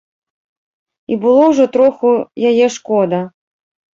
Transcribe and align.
І 1.15 1.17
было 1.25 1.43
ўжо 1.51 1.65
троху 1.77 2.09
яе 2.53 2.65
шкода. 2.79 3.19